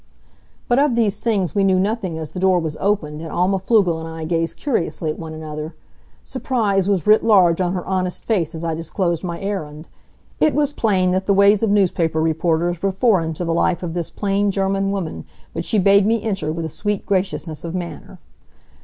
[0.67, 3.99] But of these things we knew nothing as the door was opened and Alma Pflugel
[3.99, 5.75] and I gazed curiously at one another.
[6.23, 9.87] Surprise was writ large on her honest face as I disclosed my errand.
[10.39, 13.93] It was plain that the ways of newspaper reporters were foreign to the life of
[13.93, 18.17] this plain German woman, but she bade me enter with a sweet graciousness of manner.